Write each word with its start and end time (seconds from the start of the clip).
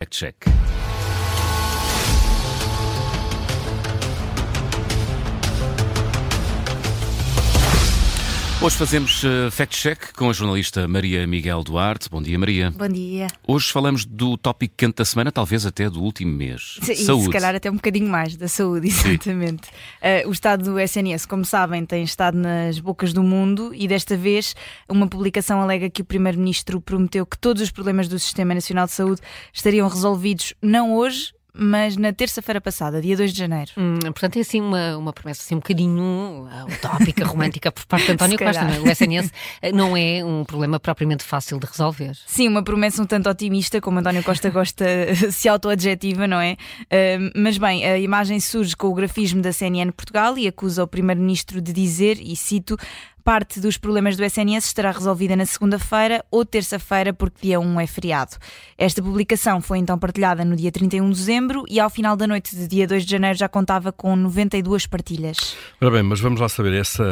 Fact 0.00 0.12
Check. 0.12 0.77
Hoje 8.60 8.76
fazemos 8.76 9.22
uh, 9.22 9.52
fact-check 9.52 10.12
com 10.16 10.28
a 10.28 10.32
jornalista 10.32 10.88
Maria 10.88 11.24
Miguel 11.28 11.62
Duarte. 11.62 12.10
Bom 12.10 12.20
dia, 12.20 12.36
Maria. 12.36 12.72
Bom 12.72 12.88
dia. 12.88 13.28
Hoje 13.46 13.70
falamos 13.70 14.04
do 14.04 14.36
tópico 14.36 14.74
quente 14.76 14.96
da 14.96 15.04
semana, 15.04 15.30
talvez 15.30 15.64
até 15.64 15.88
do 15.88 16.02
último 16.02 16.32
mês. 16.32 16.76
E 16.82 16.96
saúde. 16.96 17.26
se 17.26 17.30
calhar 17.30 17.54
até 17.54 17.70
um 17.70 17.76
bocadinho 17.76 18.08
mais 18.08 18.36
da 18.36 18.48
saúde, 18.48 18.88
exatamente. 18.90 19.68
Uh, 20.02 20.28
o 20.28 20.32
estado 20.32 20.64
do 20.64 20.80
SNS, 20.80 21.24
como 21.24 21.44
sabem, 21.44 21.86
tem 21.86 22.02
estado 22.02 22.36
nas 22.36 22.80
bocas 22.80 23.12
do 23.12 23.22
mundo 23.22 23.70
e 23.72 23.86
desta 23.86 24.16
vez 24.16 24.56
uma 24.88 25.06
publicação 25.06 25.60
alega 25.62 25.88
que 25.88 26.02
o 26.02 26.04
Primeiro-Ministro 26.04 26.80
prometeu 26.80 27.24
que 27.24 27.38
todos 27.38 27.62
os 27.62 27.70
problemas 27.70 28.08
do 28.08 28.18
Sistema 28.18 28.54
Nacional 28.54 28.86
de 28.86 28.92
Saúde 28.92 29.20
estariam 29.52 29.88
resolvidos 29.88 30.52
não 30.60 30.96
hoje, 30.96 31.32
mas 31.54 31.96
na 31.96 32.12
terça-feira 32.12 32.60
passada, 32.60 33.00
dia 33.00 33.16
2 33.16 33.32
de 33.32 33.38
janeiro. 33.38 33.72
Hum, 33.76 33.98
portanto, 34.02 34.36
é 34.36 34.40
assim 34.40 34.60
uma, 34.60 34.96
uma 34.96 35.12
promessa 35.12 35.42
assim 35.42 35.54
um 35.54 35.58
bocadinho 35.58 36.46
uh, 36.46 36.72
utópica, 36.72 37.24
romântica 37.24 37.72
por 37.72 37.84
parte 37.86 38.06
de 38.06 38.12
António 38.12 38.38
Costa. 38.38 38.64
Não 38.64 38.74
é? 38.74 38.80
O 38.80 38.88
SNS 38.88 39.28
uh, 39.28 39.76
não 39.76 39.96
é 39.96 40.24
um 40.24 40.44
problema 40.44 40.78
propriamente 40.78 41.24
fácil 41.24 41.58
de 41.58 41.66
resolver. 41.66 42.16
Sim, 42.26 42.48
uma 42.48 42.62
promessa 42.62 43.02
um 43.02 43.06
tanto 43.06 43.28
otimista, 43.28 43.80
como 43.80 43.98
António 43.98 44.22
Costa 44.22 44.50
gosta, 44.50 44.84
se 45.32 45.48
auto-adjetiva, 45.48 46.26
não 46.26 46.40
é? 46.40 46.56
Uh, 46.84 47.32
mas 47.34 47.58
bem, 47.58 47.84
a 47.84 47.98
imagem 47.98 48.38
surge 48.40 48.76
com 48.76 48.88
o 48.88 48.94
grafismo 48.94 49.42
da 49.42 49.52
CNN 49.52 49.90
Portugal 49.92 50.38
e 50.38 50.46
acusa 50.46 50.84
o 50.84 50.86
Primeiro-Ministro 50.86 51.60
de 51.60 51.72
dizer, 51.72 52.18
e 52.20 52.36
cito, 52.36 52.76
parte 53.28 53.60
dos 53.60 53.76
problemas 53.76 54.16
do 54.16 54.24
SNS 54.24 54.64
estará 54.64 54.90
resolvida 54.90 55.36
na 55.36 55.44
segunda-feira 55.44 56.24
ou 56.30 56.46
terça-feira, 56.46 57.12
porque 57.12 57.48
dia 57.48 57.60
1 57.60 57.80
é 57.80 57.86
feriado. 57.86 58.36
Esta 58.78 59.02
publicação 59.02 59.60
foi 59.60 59.76
então 59.76 59.98
partilhada 59.98 60.46
no 60.46 60.56
dia 60.56 60.72
31 60.72 61.10
de 61.10 61.14
dezembro 61.14 61.62
e 61.68 61.78
ao 61.78 61.90
final 61.90 62.16
da 62.16 62.26
noite 62.26 62.56
de 62.56 62.66
dia 62.66 62.86
2 62.86 63.04
de 63.04 63.10
janeiro 63.10 63.36
já 63.36 63.46
contava 63.46 63.92
com 63.92 64.16
92 64.16 64.86
partilhas. 64.86 65.54
Ora 65.78 65.90
bem, 65.90 66.02
mas 66.02 66.20
vamos 66.20 66.40
lá 66.40 66.48
saber, 66.48 66.72
essa, 66.72 67.04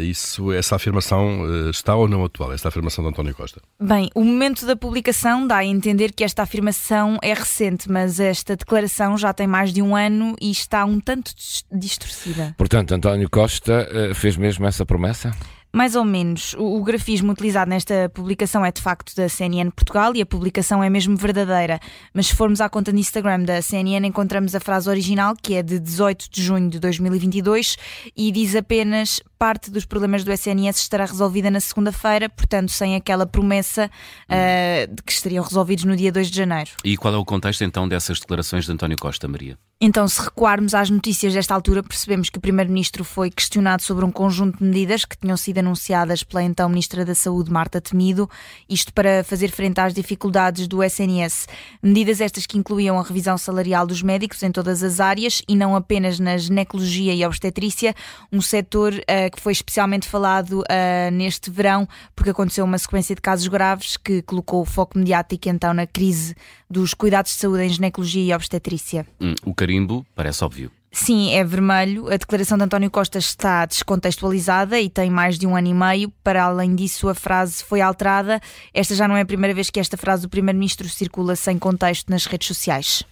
isso, 0.00 0.52
essa 0.52 0.76
afirmação 0.76 1.44
eh, 1.44 1.70
está 1.70 1.96
ou 1.96 2.06
não 2.06 2.24
atual, 2.24 2.52
esta 2.52 2.68
afirmação 2.68 3.02
de 3.02 3.10
António 3.10 3.34
Costa? 3.34 3.60
Bem, 3.80 4.08
o 4.14 4.22
momento 4.22 4.64
da 4.66 4.76
publicação 4.76 5.44
dá 5.44 5.56
a 5.56 5.64
entender 5.64 6.12
que 6.12 6.22
esta 6.22 6.44
afirmação 6.44 7.18
é 7.20 7.34
recente, 7.34 7.90
mas 7.90 8.20
esta 8.20 8.54
declaração 8.54 9.18
já 9.18 9.32
tem 9.32 9.48
mais 9.48 9.72
de 9.72 9.82
um 9.82 9.96
ano 9.96 10.36
e 10.40 10.52
está 10.52 10.84
um 10.84 11.00
tanto 11.00 11.32
distorcida. 11.72 12.54
Portanto, 12.56 12.94
António 12.94 13.28
Costa 13.28 13.88
eh, 13.90 14.14
fez 14.14 14.36
mesmo 14.36 14.64
essa 14.66 14.86
promessa? 14.86 15.34
Mais 15.74 15.96
ou 15.96 16.04
menos. 16.04 16.54
O, 16.54 16.76
o, 16.78 16.84
grafismo 16.84 17.32
utilizado 17.32 17.68
nesta 17.68 18.08
publicação 18.08 18.64
é 18.64 18.70
de 18.70 18.80
facto 18.80 19.12
da 19.16 19.28
CNN 19.28 19.72
Portugal 19.72 20.14
e 20.14 20.22
a 20.22 20.26
publicação 20.26 20.84
é 20.84 20.88
mesmo 20.88 21.16
verdadeira. 21.16 21.80
Mas 22.14 22.28
se 22.28 22.36
formos 22.36 22.60
à 22.60 22.68
conta 22.68 22.92
no 22.92 22.98
Instagram 23.00 23.40
da 23.40 23.60
CNN, 23.60 24.06
encontramos 24.06 24.54
a 24.54 24.60
frase 24.60 24.88
original, 24.88 25.34
que 25.34 25.54
é 25.54 25.64
de 25.64 25.80
18 25.80 26.30
de 26.30 26.40
junho 26.40 26.70
de 26.70 26.78
2022, 26.78 27.76
e 28.16 28.30
diz 28.30 28.54
apenas 28.54 29.20
parte 29.44 29.70
dos 29.70 29.84
problemas 29.84 30.24
do 30.24 30.32
SNS 30.32 30.78
estará 30.78 31.04
resolvida 31.04 31.50
na 31.50 31.60
segunda-feira, 31.60 32.30
portanto, 32.30 32.72
sem 32.72 32.96
aquela 32.96 33.26
promessa 33.26 33.90
uh, 33.90 34.94
de 34.94 35.02
que 35.02 35.12
estariam 35.12 35.44
resolvidos 35.44 35.84
no 35.84 35.94
dia 35.94 36.10
2 36.10 36.30
de 36.30 36.36
janeiro. 36.38 36.70
E 36.82 36.96
qual 36.96 37.12
é 37.12 37.18
o 37.18 37.26
contexto 37.26 37.62
então 37.62 37.86
dessas 37.86 38.18
declarações 38.18 38.64
de 38.64 38.72
António 38.72 38.96
Costa, 38.98 39.28
Maria? 39.28 39.58
Então, 39.80 40.08
se 40.08 40.22
recuarmos 40.22 40.72
às 40.72 40.88
notícias 40.88 41.34
desta 41.34 41.52
altura, 41.52 41.82
percebemos 41.82 42.30
que 42.30 42.38
o 42.38 42.40
Primeiro-Ministro 42.40 43.04
foi 43.04 43.30
questionado 43.30 43.82
sobre 43.82 44.02
um 44.02 44.10
conjunto 44.10 44.56
de 44.58 44.64
medidas 44.64 45.04
que 45.04 45.18
tinham 45.18 45.36
sido 45.36 45.58
anunciadas 45.58 46.22
pela 46.22 46.42
então 46.42 46.68
Ministra 46.70 47.04
da 47.04 47.14
Saúde, 47.14 47.50
Marta 47.50 47.82
Temido, 47.82 48.30
isto 48.66 48.94
para 48.94 49.22
fazer 49.24 49.50
frente 49.50 49.80
às 49.80 49.92
dificuldades 49.92 50.66
do 50.68 50.82
SNS. 50.82 51.48
Medidas 51.82 52.22
estas 52.22 52.46
que 52.46 52.56
incluíam 52.56 52.98
a 52.98 53.02
revisão 53.02 53.36
salarial 53.36 53.86
dos 53.86 54.00
médicos 54.00 54.42
em 54.42 54.50
todas 54.50 54.82
as 54.82 55.00
áreas 55.00 55.42
e 55.46 55.54
não 55.54 55.76
apenas 55.76 56.18
na 56.18 56.38
ginecologia 56.38 57.12
e 57.12 57.22
obstetrícia, 57.26 57.94
um 58.32 58.40
setor 58.40 58.94
uh, 58.94 59.30
que 59.34 59.40
foi 59.40 59.52
especialmente 59.52 60.08
falado 60.08 60.60
uh, 60.60 61.10
neste 61.12 61.50
verão, 61.50 61.88
porque 62.14 62.30
aconteceu 62.30 62.64
uma 62.64 62.78
sequência 62.78 63.14
de 63.14 63.20
casos 63.20 63.46
graves 63.48 63.96
que 63.96 64.22
colocou 64.22 64.62
o 64.62 64.64
foco 64.64 64.98
mediático 64.98 65.48
então 65.48 65.74
na 65.74 65.86
crise 65.86 66.34
dos 66.70 66.94
cuidados 66.94 67.32
de 67.32 67.38
saúde 67.38 67.64
em 67.64 67.68
ginecologia 67.68 68.22
e 68.22 68.34
obstetrícia. 68.34 69.06
Hum, 69.20 69.34
o 69.44 69.54
carimbo 69.54 70.06
parece 70.14 70.44
óbvio. 70.44 70.70
Sim, 70.94 71.34
é 71.34 71.42
vermelho. 71.42 72.06
A 72.06 72.16
declaração 72.16 72.56
de 72.56 72.62
António 72.62 72.88
Costa 72.88 73.18
está 73.18 73.66
descontextualizada 73.66 74.78
e 74.80 74.88
tem 74.88 75.10
mais 75.10 75.36
de 75.36 75.44
um 75.44 75.56
ano 75.56 75.66
e 75.66 75.74
meio. 75.74 76.12
Para 76.22 76.44
além 76.44 76.76
disso, 76.76 77.08
a 77.08 77.14
frase 77.14 77.64
foi 77.64 77.80
alterada. 77.80 78.40
Esta 78.72 78.94
já 78.94 79.08
não 79.08 79.16
é 79.16 79.22
a 79.22 79.26
primeira 79.26 79.52
vez 79.52 79.70
que 79.70 79.80
esta 79.80 79.96
frase 79.96 80.22
do 80.22 80.28
Primeiro-Ministro 80.28 80.88
circula 80.88 81.34
sem 81.34 81.58
contexto 81.58 82.10
nas 82.10 82.26
redes 82.26 82.46
sociais. 82.46 83.02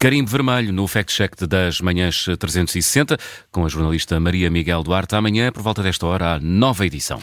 Carimbo 0.00 0.30
Vermelho 0.30 0.72
no 0.72 0.86
Fact 0.86 1.12
Check 1.12 1.34
das 1.48 1.80
Manhãs 1.80 2.24
360, 2.24 3.18
com 3.50 3.64
a 3.64 3.68
jornalista 3.68 4.20
Maria 4.20 4.48
Miguel 4.48 4.84
Duarte. 4.84 5.16
Amanhã, 5.16 5.50
por 5.50 5.60
volta 5.60 5.82
desta 5.82 6.06
hora, 6.06 6.34
a 6.34 6.38
nova 6.38 6.86
edição. 6.86 7.20